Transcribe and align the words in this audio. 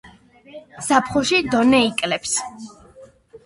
ზაფხულში 0.87 1.43
დონე 1.57 1.85
იკლებს. 1.91 2.37